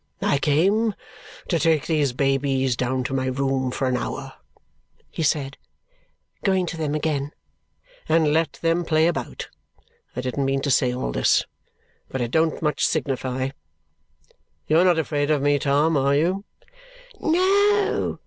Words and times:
"I 0.23 0.39
came 0.39 0.95
to 1.47 1.59
take 1.59 1.85
these 1.85 2.11
babies 2.11 2.75
down 2.75 3.03
to 3.03 3.13
my 3.13 3.27
room 3.27 3.69
for 3.69 3.87
an 3.87 3.97
hour," 3.97 4.33
he 5.11 5.21
said, 5.21 5.57
going 6.43 6.65
to 6.65 6.75
them 6.77 6.95
again, 6.95 7.33
"and 8.09 8.33
let 8.33 8.53
them 8.63 8.83
play 8.83 9.05
about. 9.05 9.47
I 10.15 10.21
didn't 10.21 10.45
mean 10.45 10.61
to 10.61 10.71
say 10.71 10.91
all 10.91 11.11
this, 11.11 11.45
but 12.09 12.19
it 12.19 12.31
don't 12.31 12.63
much 12.63 12.83
signify. 12.83 13.49
You're 14.65 14.85
not 14.85 14.97
afraid 14.97 15.29
of 15.29 15.43
me, 15.43 15.59
Tom, 15.59 15.95
are 15.95 16.15
you?" 16.15 16.45
"No!" 17.19 18.17